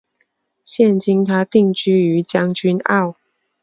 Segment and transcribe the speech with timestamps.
[0.63, 3.15] 现今她定居于将军澳。